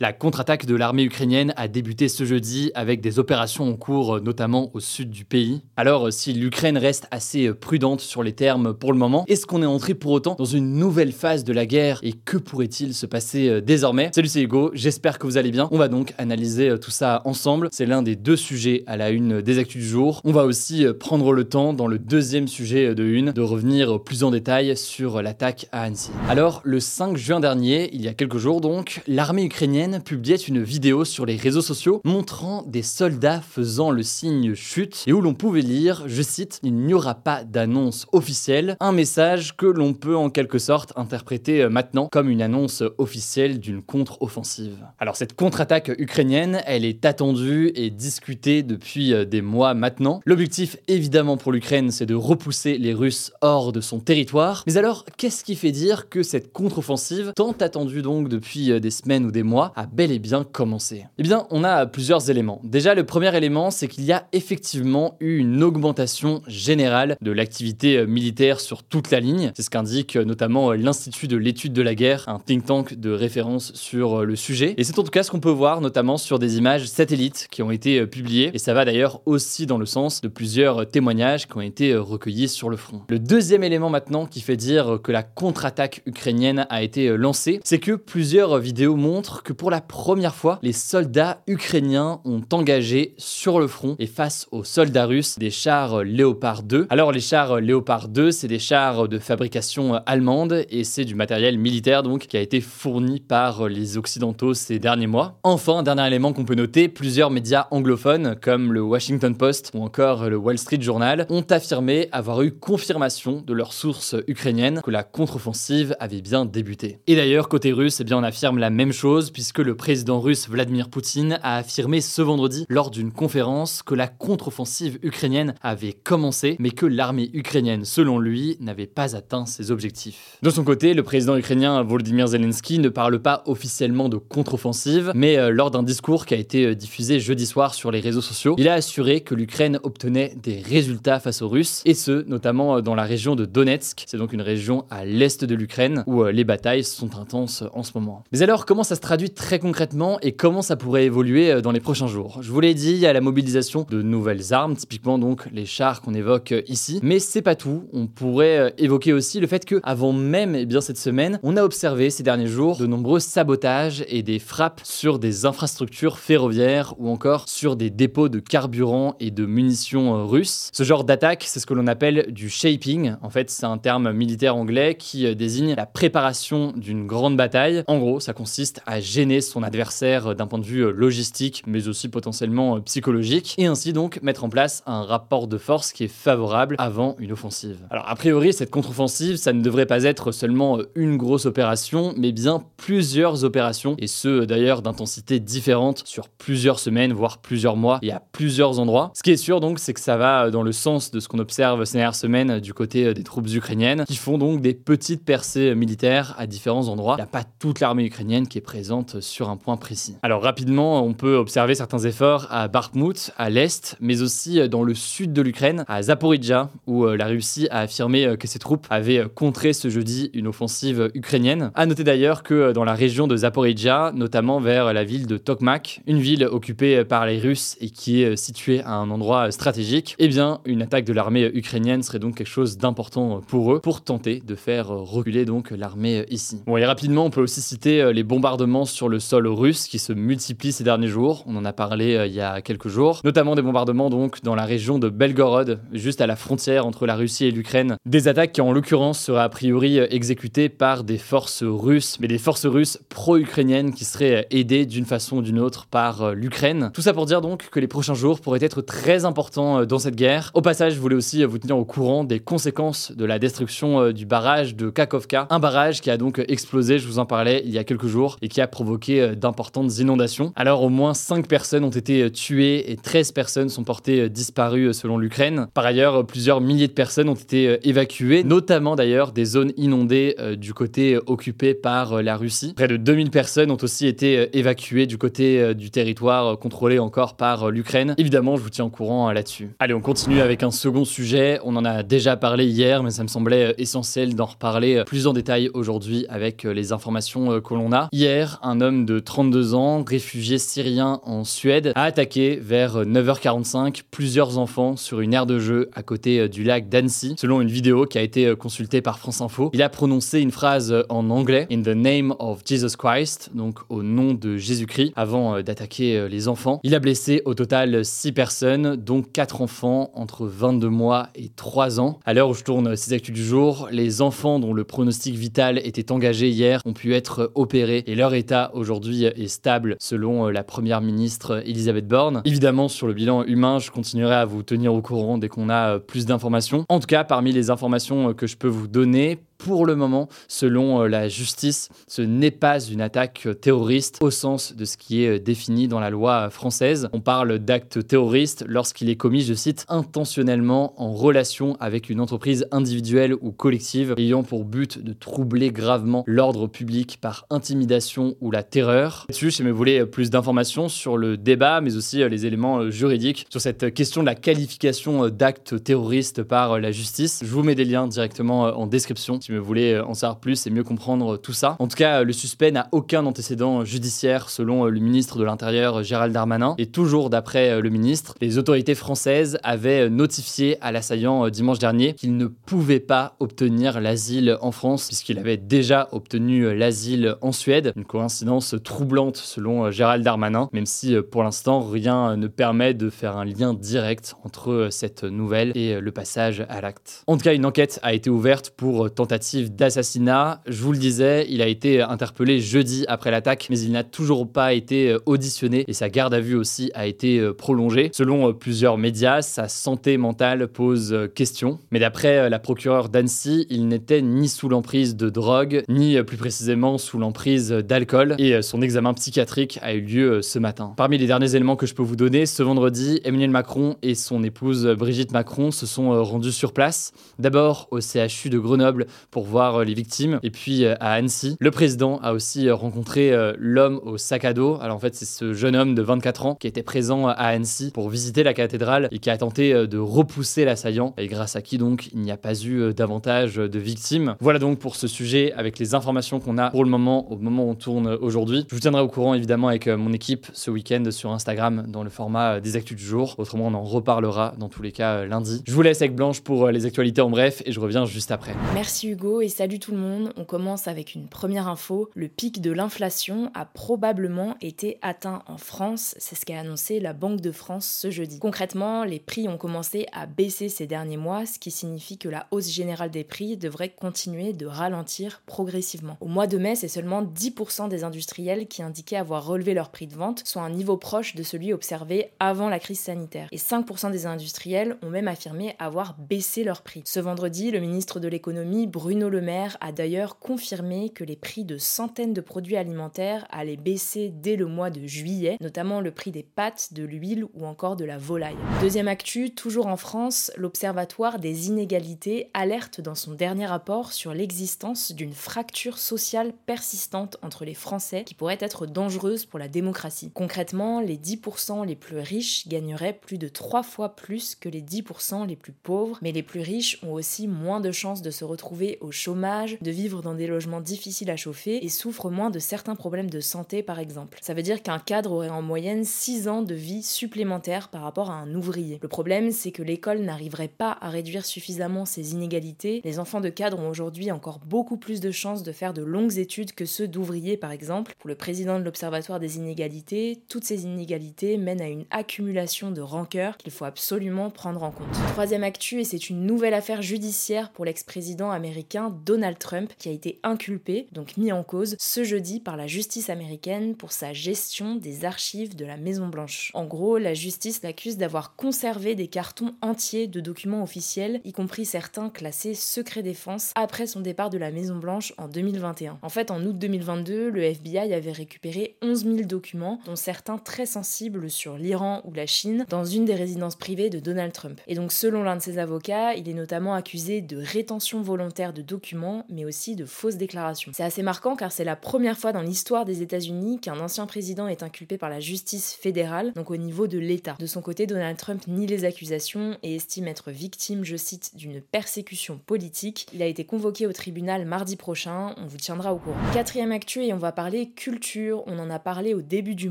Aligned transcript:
La 0.00 0.12
contre-attaque 0.12 0.64
de 0.64 0.76
l'armée 0.76 1.02
ukrainienne 1.02 1.52
a 1.56 1.66
débuté 1.66 2.08
ce 2.08 2.24
jeudi 2.24 2.70
avec 2.76 3.00
des 3.00 3.18
opérations 3.18 3.68
en 3.68 3.74
cours, 3.74 4.14
euh, 4.14 4.20
notamment 4.20 4.70
au 4.72 4.78
sud 4.78 5.10
du 5.10 5.24
pays. 5.24 5.62
Alors, 5.76 6.06
euh, 6.06 6.10
si 6.12 6.32
l'Ukraine 6.32 6.78
reste 6.78 7.08
assez 7.10 7.48
euh, 7.48 7.54
prudente 7.54 8.00
sur 8.00 8.22
les 8.22 8.30
termes 8.30 8.74
pour 8.74 8.92
le 8.92 8.98
moment, 8.98 9.24
est-ce 9.26 9.44
qu'on 9.44 9.60
est 9.60 9.66
entré 9.66 9.94
pour 9.94 10.12
autant 10.12 10.36
dans 10.38 10.44
une 10.44 10.74
nouvelle 10.74 11.10
phase 11.10 11.42
de 11.42 11.52
la 11.52 11.66
guerre 11.66 11.98
et 12.04 12.12
que 12.12 12.36
pourrait-il 12.36 12.94
se 12.94 13.06
passer 13.06 13.60
désormais? 13.60 14.10
Salut, 14.14 14.28
c'est 14.28 14.40
Hugo, 14.40 14.70
j'espère 14.72 15.18
que 15.18 15.26
vous 15.26 15.36
allez 15.36 15.50
bien. 15.50 15.68
On 15.72 15.78
va 15.78 15.88
donc 15.88 16.14
analyser 16.16 16.78
tout 16.80 16.92
ça 16.92 17.22
ensemble. 17.24 17.68
C'est 17.72 17.86
l'un 17.86 18.02
des 18.02 18.14
deux 18.14 18.36
sujets 18.36 18.84
à 18.86 18.96
la 18.96 19.10
une 19.10 19.42
des 19.42 19.58
actus 19.58 19.82
du 19.82 19.88
jour. 19.88 20.20
On 20.22 20.30
va 20.30 20.44
aussi 20.44 20.86
prendre 21.00 21.32
le 21.32 21.42
temps, 21.42 21.72
dans 21.72 21.88
le 21.88 21.98
deuxième 21.98 22.46
sujet 22.46 22.94
de 22.94 23.02
une, 23.02 23.32
de 23.32 23.42
revenir 23.42 24.00
plus 24.00 24.22
en 24.22 24.30
détail 24.30 24.76
sur 24.76 25.22
l'attaque 25.22 25.66
à 25.72 25.82
Annecy. 25.82 26.12
Alors, 26.28 26.60
le 26.62 26.78
5 26.78 27.16
juin 27.16 27.40
dernier, 27.40 27.90
il 27.92 28.02
y 28.02 28.06
a 28.06 28.14
quelques 28.14 28.38
jours 28.38 28.60
donc, 28.60 29.02
l'armée 29.08 29.42
ukrainienne 29.42 29.87
publiait 29.98 30.36
une 30.36 30.62
vidéo 30.62 31.04
sur 31.04 31.26
les 31.26 31.36
réseaux 31.36 31.62
sociaux 31.62 32.00
montrant 32.04 32.62
des 32.66 32.82
soldats 32.82 33.40
faisant 33.40 33.90
le 33.90 34.02
signe 34.02 34.54
chute 34.54 35.04
et 35.06 35.12
où 35.12 35.20
l'on 35.20 35.34
pouvait 35.34 35.62
lire, 35.62 36.04
je 36.06 36.22
cite, 36.22 36.60
Il 36.62 36.74
n'y 36.74 36.94
aura 36.94 37.14
pas 37.14 37.44
d'annonce 37.44 38.06
officielle, 38.12 38.76
un 38.80 38.92
message 38.92 39.56
que 39.56 39.66
l'on 39.66 39.94
peut 39.94 40.16
en 40.16 40.30
quelque 40.30 40.58
sorte 40.58 40.92
interpréter 40.96 41.68
maintenant 41.68 42.08
comme 42.12 42.28
une 42.28 42.42
annonce 42.42 42.82
officielle 42.98 43.58
d'une 43.58 43.82
contre-offensive. 43.82 44.76
Alors 44.98 45.16
cette 45.16 45.34
contre-attaque 45.34 45.92
ukrainienne, 45.98 46.60
elle 46.66 46.84
est 46.84 47.04
attendue 47.04 47.72
et 47.74 47.90
discutée 47.90 48.62
depuis 48.62 49.12
euh, 49.12 49.24
des 49.24 49.42
mois 49.42 49.74
maintenant. 49.74 50.20
L'objectif 50.24 50.76
évidemment 50.88 51.36
pour 51.36 51.52
l'Ukraine, 51.52 51.90
c'est 51.90 52.06
de 52.06 52.14
repousser 52.14 52.78
les 52.78 52.94
Russes 52.94 53.32
hors 53.40 53.72
de 53.72 53.80
son 53.80 54.00
territoire. 54.00 54.64
Mais 54.66 54.76
alors, 54.76 55.04
qu'est-ce 55.16 55.44
qui 55.44 55.56
fait 55.56 55.72
dire 55.72 56.08
que 56.08 56.22
cette 56.22 56.52
contre-offensive, 56.52 57.32
tant 57.34 57.52
attendue 57.52 58.02
donc 58.02 58.28
depuis 58.28 58.72
euh, 58.72 58.80
des 58.80 58.90
semaines 58.90 59.24
ou 59.24 59.30
des 59.30 59.42
mois, 59.42 59.72
a 59.78 59.86
bel 59.86 60.10
et 60.10 60.18
bien 60.18 60.42
commencé 60.42 61.06
Eh 61.18 61.22
bien, 61.22 61.46
on 61.50 61.62
a 61.62 61.86
plusieurs 61.86 62.30
éléments. 62.30 62.60
Déjà, 62.64 62.96
le 62.96 63.04
premier 63.04 63.34
élément, 63.36 63.70
c'est 63.70 63.86
qu'il 63.86 64.04
y 64.04 64.10
a 64.10 64.26
effectivement 64.32 65.14
eu 65.20 65.36
une 65.36 65.62
augmentation 65.62 66.42
générale 66.48 67.16
de 67.22 67.30
l'activité 67.30 67.98
euh, 67.98 68.06
militaire 68.06 68.58
sur 68.58 68.82
toute 68.82 69.12
la 69.12 69.20
ligne. 69.20 69.52
C'est 69.54 69.62
ce 69.62 69.70
qu'indique 69.70 70.16
euh, 70.16 70.24
notamment 70.24 70.72
euh, 70.72 70.76
l'Institut 70.76 71.28
de 71.28 71.36
l'étude 71.36 71.72
de 71.74 71.82
la 71.82 71.94
guerre, 71.94 72.24
un 72.26 72.40
think 72.40 72.66
tank 72.66 72.94
de 72.94 73.10
référence 73.10 73.72
sur 73.74 74.24
le 74.24 74.34
sujet. 74.34 74.74
Et 74.78 74.82
c'est 74.82 74.98
en 74.98 75.04
tout 75.04 75.10
cas 75.10 75.22
ce 75.22 75.30
qu'on 75.30 75.38
peut 75.38 75.48
voir 75.48 75.80
notamment 75.80 76.16
sur 76.16 76.40
des 76.40 76.58
images 76.58 76.86
satellites 76.86 77.46
qui 77.48 77.62
ont 77.62 77.70
été 77.70 78.04
publiées. 78.08 78.50
Et 78.54 78.58
ça 78.58 78.74
va 78.74 78.84
d'ailleurs 78.84 79.20
aussi 79.26 79.66
dans 79.66 79.78
le 79.78 79.86
sens 79.86 80.20
de 80.22 80.28
plusieurs 80.28 80.88
témoignages 80.90 81.46
qui 81.46 81.56
ont 81.56 81.60
été 81.60 81.94
recueillis 81.94 82.48
sur 82.48 82.68
le 82.68 82.76
front. 82.76 83.02
Le 83.08 83.20
deuxième 83.20 83.62
élément 83.62 83.90
maintenant 83.90 84.26
qui 84.26 84.40
fait 84.40 84.56
dire 84.56 84.98
que 85.04 85.12
la 85.12 85.22
contre-attaque 85.22 86.02
ukrainienne 86.04 86.66
a 86.68 86.82
été 86.82 87.16
lancée, 87.16 87.60
c'est 87.62 87.78
que 87.78 87.92
plusieurs 87.92 88.58
vidéos 88.58 88.96
montrent 88.96 89.44
que 89.44 89.52
pour 89.52 89.67
pour 89.68 89.74
la 89.74 89.82
première 89.82 90.34
fois, 90.34 90.58
les 90.62 90.72
soldats 90.72 91.42
ukrainiens 91.46 92.22
ont 92.24 92.40
engagé 92.54 93.14
sur 93.18 93.60
le 93.60 93.66
front 93.66 93.96
et 93.98 94.06
face 94.06 94.46
aux 94.50 94.64
soldats 94.64 95.04
russes 95.04 95.38
des 95.38 95.50
chars 95.50 96.04
Léopard 96.04 96.62
2. 96.62 96.86
Alors 96.88 97.12
les 97.12 97.20
chars 97.20 97.60
Léopard 97.60 98.08
2, 98.08 98.30
c'est 98.30 98.48
des 98.48 98.58
chars 98.58 99.08
de 99.08 99.18
fabrication 99.18 100.00
allemande 100.06 100.64
et 100.70 100.84
c'est 100.84 101.04
du 101.04 101.14
matériel 101.14 101.58
militaire 101.58 102.02
donc 102.02 102.28
qui 102.28 102.38
a 102.38 102.40
été 102.40 102.62
fourni 102.62 103.20
par 103.20 103.68
les 103.68 103.98
occidentaux 103.98 104.54
ces 104.54 104.78
derniers 104.78 105.06
mois. 105.06 105.38
Enfin, 105.42 105.82
dernier 105.82 106.06
élément 106.06 106.32
qu'on 106.32 106.46
peut 106.46 106.54
noter, 106.54 106.88
plusieurs 106.88 107.30
médias 107.30 107.66
anglophones 107.70 108.36
comme 108.40 108.72
le 108.72 108.80
Washington 108.80 109.36
Post 109.36 109.72
ou 109.74 109.82
encore 109.82 110.30
le 110.30 110.38
Wall 110.38 110.56
Street 110.56 110.80
Journal 110.80 111.26
ont 111.28 111.44
affirmé 111.50 112.08
avoir 112.10 112.40
eu 112.40 112.52
confirmation 112.52 113.42
de 113.46 113.52
leurs 113.52 113.74
sources 113.74 114.16
ukrainiennes 114.28 114.80
que 114.82 114.90
la 114.90 115.02
contre-offensive 115.02 115.94
avait 116.00 116.22
bien 116.22 116.46
débuté. 116.46 117.00
Et 117.06 117.16
d'ailleurs, 117.16 117.50
côté 117.50 117.70
russe, 117.72 118.00
eh 118.00 118.04
bien 118.04 118.16
on 118.16 118.22
affirme 118.22 118.56
la 118.56 118.70
même 118.70 118.92
chose 118.92 119.30
puisque 119.30 119.57
le 119.62 119.76
président 119.76 120.20
russe 120.20 120.48
Vladimir 120.48 120.88
Poutine 120.88 121.38
a 121.42 121.56
affirmé 121.56 122.00
ce 122.00 122.22
vendredi 122.22 122.66
lors 122.68 122.90
d'une 122.90 123.12
conférence 123.12 123.82
que 123.82 123.94
la 123.94 124.06
contre-offensive 124.06 124.98
ukrainienne 125.02 125.54
avait 125.62 125.92
commencé, 125.92 126.56
mais 126.58 126.70
que 126.70 126.86
l'armée 126.86 127.30
ukrainienne, 127.32 127.84
selon 127.84 128.18
lui, 128.18 128.56
n'avait 128.60 128.86
pas 128.86 129.16
atteint 129.16 129.46
ses 129.46 129.70
objectifs. 129.70 130.38
De 130.42 130.50
son 130.50 130.64
côté, 130.64 130.94
le 130.94 131.02
président 131.02 131.36
ukrainien 131.36 131.82
Volodymyr 131.82 132.28
Zelensky 132.28 132.78
ne 132.78 132.88
parle 132.88 133.20
pas 133.20 133.42
officiellement 133.46 134.08
de 134.08 134.16
contre-offensive, 134.16 135.12
mais 135.14 135.38
euh, 135.38 135.50
lors 135.50 135.70
d'un 135.70 135.82
discours 135.82 136.26
qui 136.26 136.34
a 136.34 136.36
été 136.36 136.66
euh, 136.66 136.74
diffusé 136.74 137.20
jeudi 137.20 137.46
soir 137.46 137.74
sur 137.74 137.90
les 137.90 138.00
réseaux 138.00 138.20
sociaux, 138.20 138.54
il 138.58 138.68
a 138.68 138.74
assuré 138.74 139.20
que 139.22 139.34
l'Ukraine 139.34 139.80
obtenait 139.82 140.34
des 140.42 140.60
résultats 140.60 141.20
face 141.20 141.42
aux 141.42 141.48
Russes, 141.48 141.82
et 141.84 141.94
ce, 141.94 142.24
notamment 142.28 142.76
euh, 142.76 142.80
dans 142.80 142.94
la 142.94 143.04
région 143.04 143.36
de 143.36 143.44
Donetsk, 143.44 144.04
c'est 144.06 144.18
donc 144.18 144.32
une 144.32 144.42
région 144.42 144.84
à 144.90 145.04
l'est 145.04 145.44
de 145.44 145.54
l'Ukraine, 145.54 146.04
où 146.06 146.24
les 146.24 146.44
batailles 146.44 146.84
sont 146.84 147.18
intenses 147.18 147.64
en 147.72 147.82
ce 147.82 147.92
moment. 147.94 148.24
Mais 148.32 148.42
alors, 148.42 148.66
comment 148.66 148.84
ça 148.84 148.94
se 148.94 149.00
traduit 149.00 149.30
très 149.30 149.47
concrètement 149.56 150.18
et 150.20 150.32
comment 150.32 150.60
ça 150.60 150.76
pourrait 150.76 151.06
évoluer 151.06 151.50
euh, 151.50 151.60
dans 151.62 151.72
les 151.72 151.80
prochains 151.80 152.06
jours. 152.06 152.40
Je 152.42 152.52
vous 152.52 152.60
l'ai 152.60 152.74
dit, 152.74 152.90
il 152.90 152.98
y 152.98 153.06
a 153.06 153.12
la 153.14 153.22
mobilisation 153.22 153.86
de 153.88 154.02
nouvelles 154.02 154.52
armes, 154.52 154.76
typiquement 154.76 155.18
donc 155.18 155.48
les 155.50 155.64
chars 155.64 156.02
qu'on 156.02 156.12
évoque 156.12 156.52
euh, 156.52 156.62
ici, 156.68 157.00
mais 157.02 157.18
c'est 157.18 157.40
pas 157.40 157.54
tout. 157.54 157.84
On 157.94 158.06
pourrait 158.06 158.58
euh, 158.58 158.70
évoquer 158.76 159.14
aussi 159.14 159.40
le 159.40 159.46
fait 159.46 159.64
que 159.64 159.80
avant 159.84 160.12
même 160.12 160.54
eh 160.54 160.66
bien 160.66 160.82
cette 160.82 160.98
semaine, 160.98 161.40
on 161.42 161.56
a 161.56 161.62
observé 161.62 162.10
ces 162.10 162.22
derniers 162.22 162.46
jours 162.46 162.76
de 162.76 162.86
nombreux 162.86 163.20
sabotages 163.20 164.04
et 164.08 164.22
des 164.22 164.38
frappes 164.38 164.82
sur 164.84 165.18
des 165.18 165.46
infrastructures 165.46 166.18
ferroviaires 166.18 166.94
ou 166.98 167.08
encore 167.08 167.48
sur 167.48 167.76
des 167.76 167.88
dépôts 167.88 168.28
de 168.28 168.40
carburant 168.40 169.14
et 169.20 169.30
de 169.30 169.46
munitions 169.46 170.26
russes. 170.26 170.68
Ce 170.74 170.82
genre 170.82 171.04
d'attaque, 171.04 171.44
c'est 171.46 171.60
ce 171.60 171.66
que 171.66 171.74
l'on 171.74 171.86
appelle 171.86 172.26
du 172.32 172.50
shaping. 172.50 173.14
En 173.22 173.30
fait, 173.30 173.48
c'est 173.48 173.64
un 173.64 173.78
terme 173.78 174.12
militaire 174.12 174.56
anglais 174.56 174.96
qui 174.96 175.34
désigne 175.34 175.74
la 175.74 175.86
préparation 175.86 176.72
d'une 176.76 177.06
grande 177.06 177.36
bataille. 177.36 177.84
En 177.86 177.98
gros, 177.98 178.20
ça 178.20 178.34
consiste 178.34 178.82
à 178.84 179.00
son 179.40 179.62
adversaire 179.62 180.34
d'un 180.34 180.46
point 180.46 180.58
de 180.58 180.64
vue 180.64 180.84
euh, 180.84 180.90
logistique, 180.90 181.62
mais 181.66 181.88
aussi 181.88 182.08
potentiellement 182.08 182.76
euh, 182.76 182.80
psychologique, 182.80 183.54
et 183.58 183.66
ainsi 183.66 183.92
donc 183.92 184.20
mettre 184.22 184.44
en 184.44 184.48
place 184.48 184.82
un 184.86 185.02
rapport 185.02 185.46
de 185.46 185.58
force 185.58 185.92
qui 185.92 186.04
est 186.04 186.08
favorable 186.08 186.76
avant 186.78 187.16
une 187.18 187.32
offensive. 187.32 187.78
Alors 187.90 188.08
a 188.08 188.14
priori, 188.14 188.52
cette 188.52 188.70
contre-offensive, 188.70 189.36
ça 189.36 189.52
ne 189.52 189.62
devrait 189.62 189.86
pas 189.86 190.04
être 190.04 190.32
seulement 190.32 190.78
euh, 190.78 190.90
une 190.94 191.16
grosse 191.16 191.46
opération, 191.46 192.14
mais 192.16 192.32
bien 192.32 192.64
plusieurs 192.76 193.44
opérations, 193.44 193.94
et 193.98 194.06
ce 194.06 194.44
d'ailleurs 194.44 194.82
d'intensité 194.82 195.40
différente 195.40 196.02
sur 196.04 196.28
plusieurs 196.28 196.78
semaines, 196.78 197.12
voire 197.12 197.38
plusieurs 197.38 197.76
mois, 197.76 197.98
et 198.02 198.12
à 198.12 198.22
plusieurs 198.32 198.78
endroits. 198.78 199.12
Ce 199.14 199.22
qui 199.22 199.30
est 199.30 199.36
sûr 199.36 199.60
donc, 199.60 199.78
c'est 199.78 199.94
que 199.94 200.00
ça 200.00 200.16
va 200.16 200.50
dans 200.50 200.62
le 200.62 200.72
sens 200.72 201.10
de 201.10 201.20
ce 201.20 201.28
qu'on 201.28 201.38
observe 201.38 201.84
ces 201.84 201.98
dernières 201.98 202.14
semaines 202.14 202.60
du 202.60 202.74
côté 202.74 203.14
des 203.14 203.22
troupes 203.22 203.48
ukrainiennes, 203.48 204.04
qui 204.06 204.16
font 204.16 204.38
donc 204.38 204.60
des 204.60 204.74
petites 204.74 205.24
percées 205.24 205.74
militaires 205.74 206.34
à 206.38 206.46
différents 206.46 206.88
endroits. 206.88 207.14
Il 207.18 207.22
n'y 207.22 207.24
a 207.24 207.26
pas 207.26 207.44
toute 207.58 207.80
l'armée 207.80 208.04
ukrainienne 208.04 208.48
qui 208.48 208.58
est 208.58 208.62
présente 208.62 209.17
sur 209.20 209.50
un 209.50 209.56
point 209.56 209.76
précis. 209.76 210.16
Alors 210.22 210.42
rapidement, 210.42 211.04
on 211.04 211.14
peut 211.14 211.36
observer 211.36 211.74
certains 211.74 211.98
efforts 211.98 212.46
à 212.50 212.68
Bakhmut, 212.68 213.30
à 213.36 213.50
l'est, 213.50 213.96
mais 214.00 214.22
aussi 214.22 214.68
dans 214.68 214.82
le 214.82 214.94
sud 214.94 215.32
de 215.32 215.42
l'Ukraine, 215.42 215.84
à 215.88 216.02
Zaporizhia, 216.02 216.70
où 216.86 217.04
euh, 217.04 217.16
la 217.16 217.26
Russie 217.26 217.68
a 217.70 217.80
affirmé 217.80 218.24
euh, 218.24 218.36
que 218.36 218.46
ses 218.46 218.58
troupes 218.58 218.86
avaient 218.90 219.18
euh, 219.18 219.28
contré 219.28 219.72
ce 219.72 219.88
jeudi 219.88 220.30
une 220.34 220.46
offensive 220.46 221.10
ukrainienne. 221.14 221.70
À 221.74 221.86
noter 221.86 222.04
d'ailleurs 222.04 222.42
que 222.42 222.72
dans 222.72 222.84
la 222.84 222.94
région 222.94 223.26
de 223.26 223.36
Zaporizhia, 223.36 224.12
notamment 224.14 224.60
vers 224.60 224.92
la 224.92 225.04
ville 225.04 225.26
de 225.26 225.36
Tokmak, 225.36 226.00
une 226.06 226.18
ville 226.18 226.44
occupée 226.44 227.04
par 227.04 227.26
les 227.26 227.38
Russes 227.38 227.76
et 227.80 227.90
qui 227.90 228.22
est 228.22 228.36
située 228.36 228.82
à 228.82 228.92
un 228.92 229.10
endroit 229.10 229.50
stratégique, 229.50 230.16
eh 230.18 230.28
bien 230.28 230.60
une 230.64 230.82
attaque 230.82 231.04
de 231.04 231.12
l'armée 231.12 231.50
ukrainienne 231.54 232.02
serait 232.02 232.18
donc 232.18 232.36
quelque 232.36 232.46
chose 232.46 232.78
d'important 232.78 233.40
pour 233.46 233.72
eux 233.72 233.80
pour 233.80 234.02
tenter 234.02 234.42
de 234.44 234.54
faire 234.54 234.88
reculer 234.88 235.44
donc 235.44 235.70
l'armée 235.70 236.24
ici. 236.30 236.62
Bon 236.66 236.76
et 236.76 236.84
rapidement, 236.84 237.24
on 237.24 237.30
peut 237.30 237.42
aussi 237.42 237.60
citer 237.60 238.12
les 238.12 238.22
bombardements 238.22 238.84
sur 238.84 239.07
le 239.08 239.18
sol 239.18 239.46
russe 239.46 239.86
qui 239.86 239.98
se 239.98 240.12
multiplient 240.12 240.72
ces 240.72 240.84
derniers 240.84 241.08
jours. 241.08 241.44
On 241.46 241.56
en 241.56 241.64
a 241.64 241.72
parlé 241.72 242.14
euh, 242.14 242.26
il 242.26 242.34
y 242.34 242.40
a 242.40 242.60
quelques 242.60 242.88
jours, 242.88 243.20
notamment 243.24 243.54
des 243.54 243.62
bombardements 243.62 244.10
donc 244.10 244.42
dans 244.42 244.54
la 244.54 244.64
région 244.64 244.98
de 244.98 245.08
Belgorod, 245.08 245.80
juste 245.92 246.20
à 246.20 246.26
la 246.26 246.36
frontière 246.36 246.86
entre 246.86 247.06
la 247.06 247.16
Russie 247.16 247.46
et 247.46 247.50
l'Ukraine. 247.50 247.96
Des 248.06 248.28
attaques 248.28 248.52
qui 248.52 248.60
en 248.60 248.72
l'occurrence 248.72 249.20
seraient 249.20 249.42
a 249.42 249.48
priori 249.48 249.98
euh, 249.98 250.06
exécutées 250.10 250.68
par 250.68 251.04
des 251.04 251.18
forces 251.18 251.62
russes, 251.62 252.18
mais 252.20 252.28
des 252.28 252.38
forces 252.38 252.66
russes 252.66 252.98
pro-ukrainiennes 253.08 253.92
qui 253.92 254.04
seraient 254.04 254.46
aidées 254.50 254.86
d'une 254.86 255.06
façon 255.06 255.38
ou 255.38 255.42
d'une 255.42 255.58
autre 255.58 255.86
par 255.86 256.34
l'Ukraine. 256.34 256.90
Tout 256.94 257.02
ça 257.02 257.12
pour 257.12 257.26
dire 257.26 257.40
donc 257.40 257.68
que 257.70 257.80
les 257.80 257.88
prochains 257.88 258.14
jours 258.14 258.40
pourraient 258.40 258.58
être 258.62 258.82
très 258.82 259.24
importants 259.24 259.84
dans 259.84 259.98
cette 259.98 260.16
guerre. 260.16 260.50
Au 260.54 260.62
passage, 260.62 260.94
je 260.94 261.00
voulais 261.00 261.16
aussi 261.16 261.44
vous 261.44 261.58
tenir 261.58 261.78
au 261.78 261.84
courant 261.84 262.24
des 262.24 262.40
conséquences 262.40 263.12
de 263.12 263.24
la 263.24 263.38
destruction 263.38 264.12
du 264.12 264.26
barrage 264.26 264.76
de 264.76 264.90
Kakovka, 264.90 265.46
un 265.50 265.58
barrage 265.58 266.00
qui 266.00 266.10
a 266.10 266.16
donc 266.16 266.42
explosé, 266.48 266.98
je 266.98 267.06
vous 267.06 267.18
en 267.18 267.26
parlais 267.26 267.62
il 267.64 267.70
y 267.70 267.78
a 267.78 267.84
quelques 267.84 268.06
jours, 268.06 268.36
et 268.42 268.48
qui 268.48 268.60
a 268.60 268.66
provoqué 268.66 268.97
euh, 269.08 269.34
d'importantes 269.34 269.98
inondations. 269.98 270.52
Alors 270.56 270.82
au 270.82 270.88
moins 270.88 271.14
5 271.14 271.46
personnes 271.46 271.84
ont 271.84 271.90
été 271.90 272.22
euh, 272.22 272.30
tuées 272.30 272.90
et 272.90 272.96
13 272.96 273.32
personnes 273.32 273.68
sont 273.68 273.84
portées 273.84 274.22
euh, 274.22 274.28
disparues 274.28 274.92
selon 274.92 275.18
l'Ukraine. 275.18 275.68
Par 275.74 275.84
ailleurs, 275.84 276.26
plusieurs 276.26 276.60
milliers 276.60 276.88
de 276.88 276.92
personnes 276.92 277.28
ont 277.28 277.34
été 277.34 277.78
évacuées, 277.88 278.44
notamment 278.44 278.96
d'ailleurs 278.96 279.32
des 279.32 279.44
zones 279.44 279.72
inondées 279.76 280.36
du 280.56 280.74
côté 280.74 281.18
occupé 281.26 281.74
par 281.74 282.22
la 282.22 282.36
Russie. 282.36 282.74
Près 282.74 282.88
de 282.88 282.96
2000 282.96 283.30
personnes 283.30 283.70
ont 283.70 283.78
aussi 283.82 284.06
été 284.06 284.56
évacuées 284.56 285.06
du 285.06 285.18
côté 285.18 285.74
du 285.74 285.90
territoire 285.90 286.58
contrôlé 286.58 286.98
encore 286.98 287.36
par 287.36 287.70
l'Ukraine. 287.70 288.14
Évidemment, 288.18 288.56
je 288.56 288.62
vous 288.62 288.70
tiens 288.70 288.84
au 288.84 288.90
courant 288.90 289.30
là-dessus. 289.32 289.70
Allez, 289.78 289.94
on 289.94 290.00
continue 290.00 290.40
avec 290.40 290.62
un 290.62 290.70
second 290.70 291.04
sujet. 291.04 291.60
On 291.64 291.76
en 291.76 291.84
a 291.84 292.02
déjà 292.02 292.36
parlé 292.36 292.66
hier, 292.66 293.02
mais 293.02 293.10
ça 293.10 293.22
me 293.22 293.28
semblait 293.28 293.74
essentiel 293.78 294.34
d'en 294.34 294.46
reparler 294.46 295.02
plus 295.06 295.26
en 295.26 295.32
détail 295.32 295.70
aujourd'hui 295.74 296.26
avec 296.28 296.64
les 296.64 296.92
informations 296.92 297.60
que 297.60 297.74
l'on 297.74 297.92
a. 297.92 298.08
Hier, 298.12 298.58
un 298.62 298.80
homme 298.80 298.87
de 298.92 299.18
32 299.18 299.74
ans, 299.74 300.04
réfugié 300.04 300.58
syrien 300.58 301.20
en 301.24 301.44
Suède, 301.44 301.92
a 301.94 302.04
attaqué 302.04 302.56
vers 302.56 303.04
9h45 303.04 304.02
plusieurs 304.10 304.58
enfants 304.58 304.96
sur 304.96 305.20
une 305.20 305.34
aire 305.34 305.46
de 305.46 305.58
jeu 305.58 305.90
à 305.94 306.02
côté 306.02 306.40
euh, 306.40 306.48
du 306.48 306.64
lac 306.64 306.88
d'Annecy. 306.88 307.34
Selon 307.38 307.60
une 307.60 307.68
vidéo 307.68 308.06
qui 308.06 308.18
a 308.18 308.22
été 308.22 308.46
euh, 308.46 308.56
consultée 308.56 309.00
par 309.02 309.18
France 309.18 309.40
Info, 309.40 309.70
il 309.74 309.82
a 309.82 309.88
prononcé 309.88 310.40
une 310.40 310.50
phrase 310.50 310.92
euh, 310.92 311.02
en 311.08 311.30
anglais 311.30 311.66
In 311.70 311.82
the 311.82 311.88
name 311.88 312.34
of 312.38 312.62
Jesus 312.64 312.96
Christ, 312.96 313.50
donc 313.54 313.78
au 313.88 314.02
nom 314.02 314.34
de 314.34 314.56
Jésus-Christ, 314.56 315.12
avant 315.16 315.60
d'attaquer 315.62 316.28
les 316.28 316.48
enfants. 316.48 316.80
Il 316.82 316.94
a 316.94 316.98
blessé 316.98 317.42
au 317.44 317.54
total 317.54 318.04
6 318.04 318.32
personnes, 318.32 318.96
dont 318.96 319.22
4 319.22 319.62
enfants 319.62 320.10
entre 320.14 320.46
22 320.46 320.88
mois 320.88 321.28
et 321.34 321.50
3 321.54 322.00
ans. 322.00 322.18
À 322.24 322.34
l'heure 322.34 322.48
où 322.48 322.54
je 322.54 322.64
tourne 322.64 322.96
ces 322.96 323.12
actus 323.12 323.34
du 323.34 323.44
jour, 323.44 323.88
les 323.90 324.22
enfants 324.22 324.58
dont 324.58 324.72
le 324.72 324.84
pronostic 324.84 325.34
vital 325.34 325.78
était 325.84 326.12
engagé 326.12 326.48
hier 326.48 326.80
ont 326.84 326.92
pu 326.92 327.14
être 327.14 327.52
opérés 327.54 328.04
et 328.06 328.14
leur 328.14 328.34
état 328.34 328.70
aujourd'hui 328.78 329.24
est 329.24 329.48
stable 329.48 329.96
selon 330.00 330.46
euh, 330.46 330.50
la 330.50 330.64
première 330.64 331.00
ministre 331.00 331.62
Elisabeth 331.66 332.06
Borne. 332.06 332.42
Évidemment, 332.44 332.88
sur 332.88 333.06
le 333.06 333.14
bilan 333.14 333.44
humain, 333.44 333.78
je 333.78 333.90
continuerai 333.90 334.34
à 334.34 334.44
vous 334.44 334.62
tenir 334.62 334.94
au 334.94 335.02
courant 335.02 335.38
dès 335.38 335.48
qu'on 335.48 335.68
a 335.68 335.94
euh, 335.94 335.98
plus 335.98 336.26
d'informations. 336.26 336.84
En 336.88 337.00
tout 337.00 337.06
cas, 337.06 337.24
parmi 337.24 337.52
les 337.52 337.70
informations 337.70 338.30
euh, 338.30 338.32
que 338.32 338.46
je 338.46 338.56
peux 338.56 338.68
vous 338.68 338.88
donner, 338.88 339.38
pour 339.58 339.84
le 339.84 339.96
moment, 339.96 340.28
selon 340.46 341.02
euh, 341.02 341.08
la 341.08 341.28
justice, 341.28 341.88
ce 342.06 342.22
n'est 342.22 342.52
pas 342.52 342.80
une 342.80 343.00
attaque 343.00 343.42
euh, 343.46 343.54
terroriste 343.54 344.18
au 344.22 344.30
sens 344.30 344.74
de 344.74 344.84
ce 344.84 344.96
qui 344.96 345.24
est 345.24 345.36
euh, 345.36 345.38
défini 345.40 345.88
dans 345.88 345.98
la 345.98 346.10
loi 346.10 346.48
française. 346.48 347.08
On 347.12 347.20
parle 347.20 347.58
d'acte 347.58 348.06
terroriste 348.06 348.64
lorsqu'il 348.68 349.10
est 349.10 349.16
commis, 349.16 349.42
je 349.42 349.54
cite, 349.54 349.84
intentionnellement 349.88 350.94
en 350.96 351.12
relation 351.12 351.76
avec 351.80 352.08
une 352.08 352.20
entreprise 352.20 352.66
individuelle 352.70 353.34
ou 353.40 353.50
collective 353.50 354.14
ayant 354.16 354.44
pour 354.44 354.64
but 354.64 355.02
de 355.02 355.12
troubler 355.12 355.72
gravement 355.72 356.22
l'ordre 356.26 356.68
public 356.68 357.18
par 357.20 357.44
intimidation 357.50 358.36
ou 358.40 358.52
la 358.52 358.62
terreur. 358.62 359.26
Là-dessus, 359.28 359.50
si 359.50 359.62
vous 359.62 359.74
voulez 359.74 360.06
plus 360.06 360.30
d'informations 360.30 360.88
sur 360.88 361.16
le 361.16 361.36
débat, 361.36 361.80
mais 361.80 361.96
aussi 361.96 362.26
les 362.28 362.46
éléments 362.46 362.90
juridiques 362.90 363.46
sur 363.50 363.60
cette 363.60 363.92
question 363.92 364.20
de 364.20 364.26
la 364.26 364.36
qualification 364.36 365.28
d'acte 365.28 365.82
terroriste 365.82 366.44
par 366.44 366.78
la 366.78 366.92
justice, 366.92 367.40
je 367.42 367.50
vous 367.50 367.64
mets 367.64 367.74
des 367.74 367.84
liens 367.84 368.06
directement 368.06 368.62
en 368.62 368.86
description 368.86 369.40
si 369.48 369.56
vous 369.56 369.74
euh, 369.74 370.04
en 370.04 370.12
savoir 370.12 370.40
plus 370.40 370.66
et 370.66 370.70
mieux 370.70 370.84
comprendre 370.84 371.38
tout 371.38 371.54
ça. 371.54 371.76
En 371.78 371.88
tout 371.88 371.96
cas, 371.96 372.22
le 372.22 372.32
suspect 372.34 372.70
n'a 372.70 372.88
aucun 372.92 373.24
antécédent 373.24 373.82
judiciaire 373.82 374.50
selon 374.50 374.84
euh, 374.84 374.90
le 374.90 375.00
ministre 375.00 375.38
de 375.38 375.44
l'Intérieur 375.44 376.02
Gérald 376.02 376.34
Darmanin. 376.34 376.74
Et 376.76 376.86
toujours 376.86 377.30
d'après 377.30 377.70
euh, 377.70 377.80
le 377.80 377.88
ministre, 377.88 378.34
les 378.42 378.58
autorités 378.58 378.94
françaises 378.94 379.58
avaient 379.62 380.10
notifié 380.10 380.76
à 380.82 380.92
l'assaillant 380.92 381.48
dimanche 381.48 381.78
dernier 381.78 382.12
qu'il 382.12 382.36
ne 382.36 382.46
pouvait 382.46 383.00
pas 383.00 383.36
obtenir 383.40 384.02
l'asile 384.02 384.58
en 384.60 384.70
France 384.70 385.06
puisqu'il 385.06 385.38
avait 385.38 385.56
déjà 385.56 386.08
obtenu 386.12 386.74
l'asile 386.76 387.36
en 387.40 387.52
Suède. 387.52 387.92
Une 387.96 388.04
coïncidence 388.04 388.74
troublante 388.84 389.36
selon 389.36 389.90
Gérald 389.90 390.22
Darmanin, 390.24 390.68
même 390.72 390.86
si 390.86 391.16
pour 391.30 391.42
l'instant 391.42 391.80
rien 391.80 392.36
ne 392.36 392.48
permet 392.48 392.92
de 392.92 393.08
faire 393.08 393.36
un 393.36 393.44
lien 393.44 393.72
direct 393.72 394.34
entre 394.44 394.88
cette 394.90 395.24
nouvelle 395.24 395.72
et 395.74 396.00
le 396.00 396.12
passage 396.12 396.66
à 396.68 396.80
l'acte. 396.80 397.22
En 397.26 397.36
tout 397.36 397.44
cas, 397.44 397.54
une 397.54 397.66
enquête 397.66 397.98
a 398.02 398.12
été 398.12 398.30
ouverte 398.30 398.70
pour 398.76 399.12
tentative 399.12 399.37
d'assassinat. 399.38 400.60
Je 400.66 400.82
vous 400.82 400.92
le 400.92 400.98
disais, 400.98 401.46
il 401.48 401.62
a 401.62 401.68
été 401.68 402.02
interpellé 402.02 402.60
jeudi 402.60 403.04
après 403.08 403.30
l'attaque, 403.30 403.68
mais 403.70 403.78
il 403.78 403.92
n'a 403.92 404.04
toujours 404.04 404.50
pas 404.50 404.72
été 404.72 405.10
euh, 405.10 405.18
auditionné 405.26 405.84
et 405.86 405.92
sa 405.92 406.08
garde 406.08 406.34
à 406.34 406.40
vue 406.40 406.56
aussi 406.56 406.90
a 406.94 407.06
été 407.06 407.38
euh, 407.38 407.52
prolongée. 407.52 408.10
Selon 408.12 408.48
euh, 408.48 408.52
plusieurs 408.52 408.98
médias, 408.98 409.42
sa 409.42 409.68
santé 409.68 410.16
mentale 410.16 410.68
pose 410.68 411.28
question. 411.34 411.78
Mais 411.90 411.98
d'après 411.98 412.50
la 412.50 412.58
procureure 412.58 413.08
d'Annecy, 413.08 413.66
il 413.70 413.88
n'était 413.88 414.22
ni 414.22 414.48
sous 414.48 414.68
l'emprise 414.68 415.16
de 415.16 415.30
drogue, 415.30 415.82
ni 415.88 416.20
plus 416.22 416.36
précisément 416.36 416.98
sous 416.98 417.18
l'emprise 417.18 417.70
d'alcool. 417.70 418.34
Et 418.38 418.60
son 418.62 418.82
examen 418.82 419.14
psychiatrique 419.14 419.78
a 419.82 419.94
eu 419.94 420.00
lieu 420.00 420.42
ce 420.42 420.58
matin. 420.58 420.94
Parmi 420.96 421.18
les 421.18 421.26
derniers 421.26 421.54
éléments 421.54 421.76
que 421.76 421.86
je 421.86 421.94
peux 421.94 422.02
vous 422.02 422.16
donner, 422.16 422.46
ce 422.46 422.62
vendredi, 422.62 423.20
Emmanuel 423.24 423.50
Macron 423.50 423.96
et 424.02 424.14
son 424.14 424.42
épouse 424.42 424.86
Brigitte 424.86 425.32
Macron 425.32 425.70
se 425.70 425.86
sont 425.86 426.22
rendus 426.24 426.52
sur 426.52 426.72
place. 426.72 427.12
D'abord 427.38 427.88
au 427.90 428.00
CHU 428.00 428.50
de 428.50 428.58
Grenoble 428.58 429.06
pour 429.30 429.44
voir 429.44 429.76
euh, 429.76 429.84
les 429.84 429.94
victimes. 429.94 430.38
Et 430.42 430.50
puis 430.50 430.84
euh, 430.84 430.94
à 431.00 431.12
Annecy, 431.12 431.56
le 431.58 431.70
président 431.70 432.18
a 432.22 432.32
aussi 432.32 432.68
euh, 432.68 432.74
rencontré 432.74 433.32
l'homme 433.58 434.00
au 434.04 434.18
sac 434.18 434.44
à 434.44 434.52
dos. 434.52 434.78
Alors 434.80 434.96
en 434.96 435.00
fait, 435.00 435.14
c'est 435.14 435.24
ce 435.24 435.52
jeune 435.52 435.76
homme 435.76 435.94
de 435.94 436.02
24 436.02 436.46
ans 436.46 436.54
qui 436.54 436.66
était 436.66 436.82
présent 436.82 437.26
à 437.26 437.32
Annecy 437.32 437.90
pour 437.92 438.08
visiter 438.08 438.42
la 438.42 438.54
cathédrale 438.54 439.08
et 439.10 439.18
qui 439.18 439.30
a 439.30 439.36
tenté 439.36 439.86
de 439.86 439.98
repousser 439.98 440.64
l'assaillant 440.64 441.14
et 441.18 441.26
grâce 441.26 441.56
à 441.56 441.62
qui 441.62 441.78
donc 441.78 442.10
il 442.12 442.20
n'y 442.20 442.30
a 442.30 442.36
pas 442.36 442.60
eu 442.62 442.92
davantage 442.94 443.56
de 443.56 443.78
victimes. 443.78 444.36
Voilà 444.40 444.58
donc 444.58 444.78
pour 444.78 444.96
ce 444.96 445.06
sujet 445.06 445.52
avec 445.56 445.78
les 445.78 445.94
informations 445.94 446.40
qu'on 446.40 446.58
a 446.58 446.70
pour 446.70 446.84
le 446.84 446.90
moment, 446.90 447.30
au 447.30 447.36
moment 447.36 447.64
où 447.64 447.70
on 447.70 447.74
tourne 447.74 448.08
aujourd'hui. 448.20 448.64
Je 448.68 448.74
vous 448.74 448.80
tiendrai 448.80 449.02
au 449.02 449.08
courant 449.08 449.34
évidemment 449.34 449.68
avec 449.68 449.86
mon 449.86 450.12
équipe 450.12 450.46
ce 450.52 450.70
week-end 450.70 451.04
sur 451.10 451.30
Instagram 451.30 451.84
dans 451.88 452.04
le 452.04 452.10
format 452.10 452.60
des 452.60 452.76
actus 452.76 452.96
du 452.96 453.04
jour. 453.04 453.34
Autrement, 453.38 453.66
on 453.66 453.74
en 453.74 453.82
reparlera 453.82 454.54
dans 454.58 454.68
tous 454.68 454.82
les 454.82 454.92
cas 454.92 455.24
lundi. 455.24 455.62
Je 455.66 455.72
vous 455.72 455.82
laisse 455.82 456.00
avec 456.02 456.14
Blanche 456.14 456.40
pour 456.40 456.68
les 456.68 456.86
actualités 456.86 457.20
en 457.20 457.30
bref 457.30 457.62
et 457.66 457.72
je 457.72 457.80
reviens 457.80 458.04
juste 458.04 458.30
après. 458.30 458.54
Merci 458.74 459.10
Hugo 459.10 459.17
et 459.42 459.48
salut 459.48 459.80
tout 459.80 459.90
le 459.90 459.98
monde. 459.98 460.32
On 460.36 460.44
commence 460.44 460.86
avec 460.86 461.14
une 461.14 461.28
première 461.28 461.66
info. 461.66 462.08
Le 462.14 462.28
pic 462.28 462.60
de 462.60 462.70
l'inflation 462.70 463.50
a 463.52 463.64
probablement 463.64 464.56
été 464.60 464.98
atteint 465.02 465.42
en 465.46 465.58
France. 465.58 466.14
C'est 466.18 466.36
ce 466.36 466.46
qu'a 466.46 466.60
annoncé 466.60 467.00
la 467.00 467.12
Banque 467.12 467.40
de 467.40 467.50
France 467.50 467.86
ce 467.86 468.10
jeudi. 468.10 468.38
Concrètement, 468.38 469.02
les 469.04 469.18
prix 469.18 469.48
ont 469.48 469.58
commencé 469.58 470.06
à 470.12 470.26
baisser 470.26 470.68
ces 470.68 470.86
derniers 470.86 471.16
mois, 471.16 471.46
ce 471.46 471.58
qui 471.58 471.72
signifie 471.72 472.16
que 472.16 472.28
la 472.28 472.46
hausse 472.52 472.70
générale 472.70 473.10
des 473.10 473.24
prix 473.24 473.56
devrait 473.56 473.88
continuer 473.88 474.52
de 474.52 474.66
ralentir 474.66 475.42
progressivement. 475.46 476.16
Au 476.20 476.28
mois 476.28 476.46
de 476.46 476.58
mai, 476.58 476.76
c'est 476.76 476.86
seulement 476.86 477.22
10% 477.22 477.88
des 477.88 478.04
industriels 478.04 478.68
qui 478.68 478.82
indiquaient 478.82 479.16
avoir 479.16 479.44
relevé 479.44 479.74
leur 479.74 479.90
prix 479.90 480.06
de 480.06 480.14
vente, 480.14 480.42
soit 480.44 480.62
un 480.62 480.70
niveau 480.70 480.96
proche 480.96 481.34
de 481.34 481.42
celui 481.42 481.72
observé 481.72 482.30
avant 482.38 482.68
la 482.68 482.78
crise 482.78 483.00
sanitaire. 483.00 483.48
Et 483.50 483.58
5% 483.58 484.12
des 484.12 484.26
industriels 484.26 484.96
ont 485.02 485.10
même 485.10 485.28
affirmé 485.28 485.74
avoir 485.80 486.16
baissé 486.18 486.62
leur 486.62 486.82
prix. 486.82 487.02
Ce 487.04 487.18
vendredi, 487.18 487.72
le 487.72 487.80
ministre 487.80 488.20
de 488.20 488.28
l'économie, 488.28 488.86
Bruno 488.86 489.07
Le 489.10 489.40
Maire 489.40 489.78
a 489.80 489.90
d'ailleurs 489.90 490.38
confirmé 490.38 491.08
que 491.08 491.24
les 491.24 491.34
prix 491.34 491.64
de 491.64 491.78
centaines 491.78 492.34
de 492.34 492.42
produits 492.42 492.76
alimentaires 492.76 493.46
allaient 493.50 493.76
baisser 493.76 494.28
dès 494.28 494.54
le 494.54 494.66
mois 494.66 494.90
de 494.90 495.06
juillet, 495.06 495.56
notamment 495.60 496.00
le 496.00 496.10
prix 496.10 496.30
des 496.30 496.42
pâtes, 496.42 496.92
de 496.92 497.04
l'huile 497.04 497.46
ou 497.54 497.64
encore 497.64 497.96
de 497.96 498.04
la 498.04 498.18
volaille. 498.18 498.56
Deuxième 498.82 499.08
actu, 499.08 499.50
toujours 499.50 499.86
en 499.86 499.96
France, 499.96 500.52
l'Observatoire 500.56 501.38
des 501.38 501.68
inégalités 501.68 502.50
alerte 502.52 503.00
dans 503.00 503.14
son 503.14 503.32
dernier 503.32 503.66
rapport 503.66 504.12
sur 504.12 504.34
l'existence 504.34 505.12
d'une 505.12 505.32
fracture 505.32 505.96
sociale 505.96 506.52
persistante 506.66 507.38
entre 507.42 507.64
les 507.64 507.74
Français 507.74 508.24
qui 508.24 508.34
pourrait 508.34 508.58
être 508.60 508.86
dangereuse 508.86 509.46
pour 509.46 509.58
la 509.58 509.68
démocratie. 509.68 510.30
Concrètement, 510.34 511.00
les 511.00 511.16
10% 511.16 511.86
les 511.86 511.96
plus 511.96 512.18
riches 512.18 512.68
gagneraient 512.68 513.18
plus 513.18 513.38
de 513.38 513.48
3 513.48 513.82
fois 513.82 514.14
plus 514.14 514.54
que 514.54 514.68
les 514.68 514.82
10% 514.82 515.46
les 515.46 515.56
plus 515.56 515.72
pauvres, 515.72 516.18
mais 516.20 516.32
les 516.32 516.42
plus 516.42 516.60
riches 516.60 516.98
ont 517.02 517.12
aussi 517.12 517.48
moins 517.48 517.80
de 517.80 517.90
chances 517.90 518.22
de 518.22 518.30
se 518.30 518.44
retrouver 518.44 518.97
au 519.00 519.10
chômage, 519.10 519.78
de 519.80 519.90
vivre 519.90 520.22
dans 520.22 520.34
des 520.34 520.46
logements 520.46 520.80
difficiles 520.80 521.30
à 521.30 521.36
chauffer 521.36 521.84
et 521.84 521.88
souffrent 521.88 522.30
moins 522.30 522.50
de 522.50 522.58
certains 522.58 522.94
problèmes 522.94 523.30
de 523.30 523.40
santé 523.40 523.82
par 523.82 523.98
exemple. 523.98 524.38
Ça 524.40 524.54
veut 524.54 524.62
dire 524.62 524.82
qu'un 524.82 524.98
cadre 524.98 525.32
aurait 525.32 525.48
en 525.48 525.62
moyenne 525.62 526.04
6 526.04 526.48
ans 526.48 526.62
de 526.62 526.74
vie 526.74 527.02
supplémentaire 527.02 527.88
par 527.88 528.02
rapport 528.02 528.30
à 528.30 528.34
un 528.34 528.54
ouvrier. 528.54 528.98
Le 529.02 529.08
problème, 529.08 529.50
c'est 529.50 529.70
que 529.70 529.82
l'école 529.82 530.20
n'arriverait 530.20 530.68
pas 530.68 530.96
à 531.00 531.10
réduire 531.10 531.44
suffisamment 531.44 532.04
ces 532.04 532.32
inégalités. 532.32 533.00
Les 533.04 533.18
enfants 533.18 533.40
de 533.40 533.48
cadres 533.48 533.78
ont 533.78 533.88
aujourd'hui 533.88 534.32
encore 534.32 534.58
beaucoup 534.58 534.96
plus 534.96 535.20
de 535.20 535.30
chances 535.30 535.62
de 535.62 535.72
faire 535.72 535.94
de 535.94 536.02
longues 536.02 536.38
études 536.38 536.72
que 536.72 536.84
ceux 536.84 537.08
d'ouvriers 537.08 537.56
par 537.56 537.72
exemple. 537.72 538.14
Pour 538.18 538.28
le 538.28 538.34
président 538.34 538.78
de 538.78 538.84
l'Observatoire 538.84 539.40
des 539.40 539.56
inégalités, 539.56 540.42
toutes 540.48 540.64
ces 540.64 540.84
inégalités 540.84 541.56
mènent 541.56 541.82
à 541.82 541.88
une 541.88 542.04
accumulation 542.10 542.90
de 542.90 543.00
rancœur 543.00 543.56
qu'il 543.56 543.72
faut 543.72 543.84
absolument 543.84 544.50
prendre 544.50 544.82
en 544.82 544.90
compte. 544.90 545.12
Troisième 545.32 545.64
actu, 545.64 546.00
et 546.00 546.04
c'est 546.04 546.30
une 546.30 546.46
nouvelle 546.46 546.74
affaire 546.74 547.02
judiciaire 547.02 547.70
pour 547.70 547.84
l'ex-président 547.84 548.50
américain 548.50 548.87
Donald 549.24 549.58
Trump 549.58 549.92
qui 549.98 550.08
a 550.08 550.12
été 550.12 550.38
inculpé, 550.42 551.06
donc 551.12 551.36
mis 551.36 551.52
en 551.52 551.62
cause, 551.62 551.96
ce 551.98 552.24
jeudi 552.24 552.60
par 552.60 552.76
la 552.76 552.86
justice 552.86 553.30
américaine 553.30 553.94
pour 553.94 554.12
sa 554.12 554.32
gestion 554.32 554.96
des 554.96 555.24
archives 555.24 555.76
de 555.76 555.84
la 555.84 555.96
Maison 555.96 556.28
Blanche. 556.28 556.70
En 556.74 556.86
gros, 556.86 557.18
la 557.18 557.34
justice 557.34 557.82
l'accuse 557.82 558.16
d'avoir 558.16 558.56
conservé 558.56 559.14
des 559.14 559.28
cartons 559.28 559.74
entiers 559.82 560.26
de 560.26 560.40
documents 560.40 560.82
officiels, 560.82 561.40
y 561.44 561.52
compris 561.52 561.84
certains 561.84 562.30
classés 562.30 562.74
secret 562.74 563.22
défense, 563.22 563.72
après 563.74 564.06
son 564.06 564.20
départ 564.20 564.50
de 564.50 564.58
la 564.58 564.70
Maison 564.70 564.96
Blanche 564.96 565.32
en 565.38 565.48
2021. 565.48 566.18
En 566.22 566.28
fait, 566.28 566.50
en 566.50 566.62
août 566.64 566.78
2022, 566.78 567.50
le 567.50 567.62
FBI 567.62 568.12
avait 568.12 568.32
récupéré 568.32 568.96
11 569.02 569.24
000 569.24 569.36
documents, 569.42 570.00
dont 570.06 570.16
certains 570.16 570.58
très 570.58 570.86
sensibles 570.86 571.50
sur 571.50 571.76
l'Iran 571.76 572.22
ou 572.24 572.32
la 572.32 572.46
Chine, 572.46 572.86
dans 572.88 573.04
une 573.04 573.24
des 573.24 573.34
résidences 573.34 573.76
privées 573.76 574.10
de 574.10 574.18
Donald 574.18 574.52
Trump. 574.52 574.80
Et 574.86 574.94
donc, 574.94 575.12
selon 575.12 575.42
l'un 575.42 575.56
de 575.56 575.62
ses 575.62 575.78
avocats, 575.78 576.34
il 576.34 576.48
est 576.48 576.54
notamment 576.54 576.94
accusé 576.94 577.40
de 577.40 577.58
rétention 577.58 578.22
volontaire 578.22 578.72
de 578.72 578.77
documents, 578.82 579.44
mais 579.48 579.64
aussi 579.64 579.96
de 579.96 580.04
fausses 580.04 580.36
déclarations. 580.36 580.92
C'est 580.94 581.02
assez 581.02 581.22
marquant 581.22 581.56
car 581.56 581.72
c'est 581.72 581.84
la 581.84 581.96
première 581.96 582.38
fois 582.38 582.52
dans 582.52 582.62
l'histoire 582.62 583.04
des 583.04 583.22
États-Unis 583.22 583.80
qu'un 583.80 583.98
ancien 584.00 584.26
président 584.26 584.68
est 584.68 584.82
inculpé 584.82 585.18
par 585.18 585.30
la 585.30 585.40
justice 585.40 585.94
fédérale, 585.94 586.52
donc 586.54 586.70
au 586.70 586.76
niveau 586.76 587.06
de 587.06 587.18
l'État. 587.18 587.56
De 587.58 587.66
son 587.66 587.82
côté, 587.82 588.06
Donald 588.06 588.36
Trump 588.36 588.66
nie 588.66 588.86
les 588.86 589.04
accusations 589.04 589.76
et 589.82 589.96
estime 589.96 590.28
être 590.28 590.50
victime, 590.50 591.04
je 591.04 591.16
cite, 591.16 591.56
d'une 591.56 591.80
persécution 591.80 592.58
politique. 592.58 593.26
Il 593.32 593.42
a 593.42 593.46
été 593.46 593.64
convoqué 593.64 594.06
au 594.06 594.12
tribunal 594.12 594.64
mardi 594.64 594.96
prochain, 594.96 595.54
on 595.56 595.66
vous 595.66 595.76
tiendra 595.76 596.14
au 596.14 596.18
courant. 596.18 596.36
Quatrième 596.52 596.92
actu 596.92 597.24
et 597.24 597.32
on 597.32 597.38
va 597.38 597.52
parler 597.52 597.90
culture, 597.90 598.62
on 598.66 598.78
en 598.78 598.90
a 598.90 598.98
parlé 598.98 599.34
au 599.34 599.42
début 599.42 599.74
du 599.74 599.90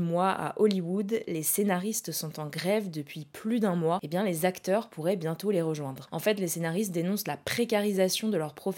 mois 0.00 0.30
à 0.30 0.54
Hollywood, 0.58 1.20
les 1.26 1.42
scénaristes 1.42 2.12
sont 2.12 2.40
en 2.40 2.46
grève 2.46 2.90
depuis 2.90 3.26
plus 3.32 3.60
d'un 3.60 3.74
mois, 3.74 3.96
et 3.96 4.06
eh 4.06 4.08
bien 4.08 4.24
les 4.24 4.44
acteurs 4.44 4.88
pourraient 4.88 5.16
bientôt 5.16 5.50
les 5.50 5.62
rejoindre. 5.62 6.08
En 6.10 6.18
fait, 6.18 6.40
les 6.40 6.48
scénaristes 6.48 6.92
dénoncent 6.92 7.26
la 7.26 7.36
précarisation 7.36 8.28
de 8.28 8.36
leur 8.36 8.54
profession 8.54 8.77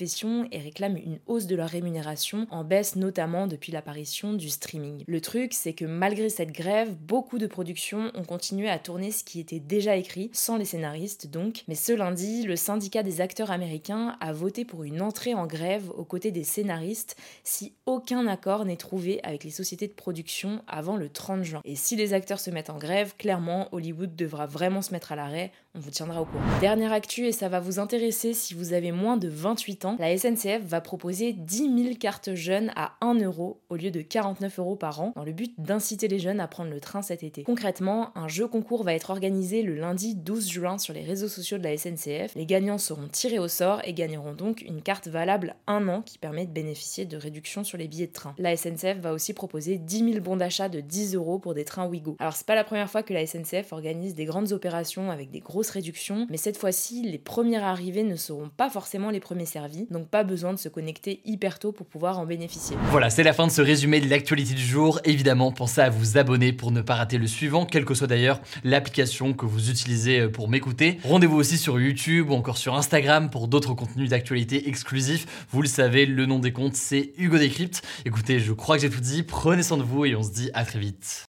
et 0.50 0.58
réclament 0.58 0.96
une 0.96 1.18
hausse 1.26 1.46
de 1.46 1.56
leur 1.56 1.68
rémunération, 1.68 2.46
en 2.50 2.64
baisse 2.64 2.96
notamment 2.96 3.46
depuis 3.46 3.72
l'apparition 3.72 4.32
du 4.32 4.48
streaming. 4.48 5.04
Le 5.06 5.20
truc, 5.20 5.52
c'est 5.52 5.72
que 5.72 5.84
malgré 5.84 6.28
cette 6.28 6.52
grève, 6.52 6.94
beaucoup 6.96 7.38
de 7.38 7.46
productions 7.46 8.10
ont 8.14 8.24
continué 8.24 8.68
à 8.70 8.78
tourner 8.78 9.10
ce 9.10 9.24
qui 9.24 9.40
était 9.40 9.60
déjà 9.60 9.96
écrit, 9.96 10.30
sans 10.32 10.56
les 10.56 10.64
scénaristes 10.64 11.26
donc, 11.26 11.64
mais 11.68 11.74
ce 11.74 11.92
lundi, 11.92 12.44
le 12.44 12.56
syndicat 12.56 13.02
des 13.02 13.20
acteurs 13.20 13.50
américains 13.50 14.16
a 14.20 14.32
voté 14.32 14.64
pour 14.64 14.84
une 14.84 15.02
entrée 15.02 15.34
en 15.34 15.46
grève 15.46 15.90
aux 15.90 16.04
côtés 16.04 16.30
des 16.30 16.44
scénaristes 16.44 17.16
si 17.44 17.74
aucun 17.86 18.26
accord 18.26 18.64
n'est 18.64 18.76
trouvé 18.76 19.20
avec 19.22 19.44
les 19.44 19.50
sociétés 19.50 19.88
de 19.88 19.92
production 19.92 20.62
avant 20.66 20.96
le 20.96 21.08
30 21.08 21.42
juin. 21.42 21.60
Et 21.64 21.76
si 21.76 21.96
les 21.96 22.14
acteurs 22.14 22.40
se 22.40 22.50
mettent 22.50 22.70
en 22.70 22.78
grève, 22.78 23.14
clairement, 23.16 23.68
Hollywood 23.72 24.14
devra 24.14 24.46
vraiment 24.46 24.82
se 24.82 24.92
mettre 24.92 25.12
à 25.12 25.16
l'arrêt, 25.16 25.52
on 25.76 25.78
vous 25.78 25.90
tiendra 25.90 26.20
au 26.20 26.24
courant. 26.24 26.42
Dernière 26.60 26.92
actu, 26.92 27.26
et 27.26 27.32
ça 27.32 27.48
va 27.48 27.60
vous 27.60 27.78
intéresser 27.78 28.34
si 28.34 28.54
vous 28.54 28.72
avez 28.72 28.90
moins 28.90 29.16
de 29.16 29.28
28 29.28 29.84
ans, 29.84 29.96
la 30.00 30.16
SNCF 30.16 30.62
va 30.64 30.80
proposer 30.80 31.32
10 31.32 31.84
000 31.84 31.94
cartes 31.94 32.34
jeunes 32.34 32.72
à 32.74 32.96
1 33.00 33.20
euro 33.20 33.60
au 33.68 33.76
lieu 33.76 33.92
de 33.92 34.02
49 34.02 34.58
euros 34.58 34.74
par 34.74 35.00
an, 35.00 35.12
dans 35.14 35.22
le 35.22 35.32
but 35.32 35.54
d'inciter 35.58 36.08
les 36.08 36.18
jeunes 36.18 36.40
à 36.40 36.48
prendre 36.48 36.70
le 36.70 36.80
train 36.80 37.02
cet 37.02 37.22
été. 37.22 37.44
Concrètement, 37.44 38.10
un 38.16 38.26
jeu 38.26 38.48
concours 38.48 38.82
va 38.82 38.94
être 38.94 39.10
organisé 39.10 39.62
le 39.62 39.76
lundi 39.76 40.16
12 40.16 40.48
juin 40.50 40.78
sur 40.78 40.92
les 40.92 41.04
réseaux 41.04 41.28
sociaux 41.28 41.58
de 41.58 41.62
la 41.62 41.76
SNCF. 41.76 42.34
Les 42.34 42.46
gagnants 42.46 42.78
seront 42.78 43.06
tirés 43.06 43.38
au 43.38 43.48
sort 43.48 43.80
et 43.84 43.94
gagneront 43.94 44.32
donc 44.32 44.62
une 44.62 44.82
carte 44.82 45.06
valable 45.06 45.54
un 45.68 45.86
an 45.88 46.02
qui 46.02 46.18
permet 46.18 46.46
de 46.46 46.52
bénéficier 46.52 47.04
de 47.04 47.16
réductions 47.16 47.62
sur 47.62 47.78
les 47.78 47.86
billets 47.86 48.08
de 48.08 48.12
train. 48.12 48.34
La 48.38 48.56
SNCF 48.56 48.98
va 48.98 49.12
aussi 49.12 49.34
proposer 49.34 49.78
10 49.78 50.12
000 50.14 50.20
bons 50.20 50.36
d'achat 50.36 50.68
de 50.68 50.80
10 50.80 51.14
euros 51.14 51.38
pour 51.38 51.54
des 51.54 51.64
trains 51.64 51.86
Ouigo. 51.86 52.16
Alors 52.18 52.34
c'est 52.34 52.46
pas 52.46 52.56
la 52.56 52.64
première 52.64 52.90
fois 52.90 53.04
que 53.04 53.14
la 53.14 53.24
SNCF 53.24 53.72
organise 53.72 54.16
des 54.16 54.24
grandes 54.24 54.52
opérations 54.52 55.12
avec 55.12 55.30
des 55.30 55.40
grosses 55.60 55.70
réductions, 55.70 56.26
mais 56.30 56.38
cette 56.38 56.56
fois-ci, 56.56 57.02
les 57.02 57.18
premiers 57.18 57.58
arrivés 57.58 58.02
ne 58.02 58.16
seront 58.16 58.48
pas 58.48 58.70
forcément 58.70 59.10
les 59.10 59.20
premiers 59.20 59.44
servis, 59.44 59.86
donc 59.90 60.08
pas 60.08 60.24
besoin 60.24 60.54
de 60.54 60.58
se 60.58 60.70
connecter 60.70 61.20
hyper 61.26 61.58
tôt 61.58 61.70
pour 61.70 61.86
pouvoir 61.86 62.18
en 62.18 62.24
bénéficier. 62.24 62.78
Voilà, 62.84 63.10
c'est 63.10 63.22
la 63.22 63.34
fin 63.34 63.46
de 63.46 63.52
ce 63.52 63.60
résumé 63.60 64.00
de 64.00 64.08
l'actualité 64.08 64.54
du 64.54 64.62
jour. 64.62 65.00
Évidemment, 65.04 65.52
pensez 65.52 65.82
à 65.82 65.90
vous 65.90 66.16
abonner 66.16 66.54
pour 66.54 66.70
ne 66.70 66.80
pas 66.80 66.94
rater 66.94 67.18
le 67.18 67.26
suivant, 67.26 67.66
quelle 67.66 67.84
que 67.84 67.92
soit 67.92 68.06
d'ailleurs 68.06 68.40
l'application 68.64 69.34
que 69.34 69.44
vous 69.44 69.68
utilisez 69.68 70.28
pour 70.28 70.48
m'écouter. 70.48 70.96
Rendez-vous 71.04 71.36
aussi 71.36 71.58
sur 71.58 71.78
YouTube 71.78 72.30
ou 72.30 72.32
encore 72.32 72.56
sur 72.56 72.74
Instagram 72.74 73.28
pour 73.28 73.46
d'autres 73.46 73.74
contenus 73.74 74.08
d'actualité 74.08 74.66
exclusifs. 74.66 75.46
Vous 75.50 75.60
le 75.60 75.68
savez, 75.68 76.06
le 76.06 76.24
nom 76.24 76.38
des 76.38 76.54
comptes, 76.54 76.76
c'est 76.76 77.12
Hugo 77.18 77.36
Décrypte. 77.36 77.82
Écoutez, 78.06 78.40
je 78.40 78.54
crois 78.54 78.76
que 78.76 78.82
j'ai 78.82 78.88
tout 78.88 79.00
dit. 79.00 79.24
Prenez 79.24 79.62
soin 79.62 79.76
de 79.76 79.82
vous 79.82 80.06
et 80.06 80.16
on 80.16 80.22
se 80.22 80.30
dit 80.30 80.50
à 80.54 80.64
très 80.64 80.78
vite. 80.78 81.29